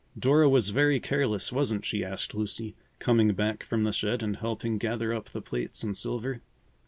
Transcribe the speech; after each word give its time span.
"Dora 0.17 0.49
was 0.49 0.71
very 0.71 0.99
careless, 0.99 1.51
wasn't 1.51 1.85
she?" 1.85 2.03
asked 2.03 2.33
Lucy, 2.33 2.73
coming 2.97 3.33
back 3.35 3.63
from 3.63 3.83
the 3.83 3.91
shed 3.91 4.23
and 4.23 4.37
helping 4.37 4.79
gather 4.79 5.13
up 5.13 5.29
the 5.29 5.43
plates 5.43 5.83
and 5.83 5.95
silver. 5.95 6.41